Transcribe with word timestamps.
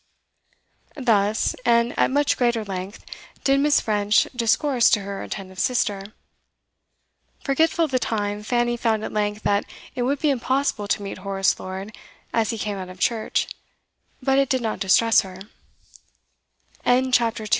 Thus, 0.97 1.55
and 1.63 1.93
at 1.95 2.09
much 2.09 2.35
greater 2.35 2.65
length, 2.65 3.05
did 3.43 3.59
Miss. 3.59 3.79
French 3.79 4.23
discourse 4.35 4.89
to 4.89 5.01
her 5.01 5.21
attentive 5.21 5.59
sister. 5.59 6.13
Forgetful 7.43 7.85
of 7.85 7.91
the 7.91 7.99
time, 7.99 8.41
Fanny 8.41 8.77
found 8.77 9.03
at 9.03 9.13
length 9.13 9.43
that 9.43 9.63
it 9.93 10.01
would 10.01 10.17
be 10.17 10.31
impossible 10.31 10.87
to 10.87 11.03
meet 11.03 11.19
Horace 11.19 11.59
Lord 11.59 11.95
as 12.33 12.49
he 12.49 12.57
came 12.57 12.77
out 12.77 12.89
of 12.89 12.99
church; 12.99 13.47
but 14.23 14.39
it 14.39 14.49
did 14.49 14.63
not 14.63 14.79
distress 14.79 15.23